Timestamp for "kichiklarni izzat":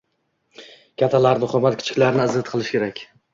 1.83-2.51